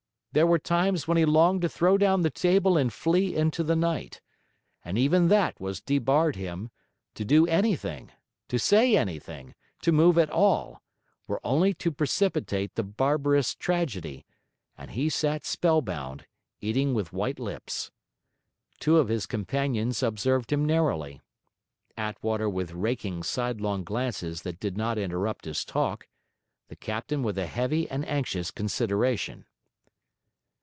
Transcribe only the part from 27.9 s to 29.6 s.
anxious consideration.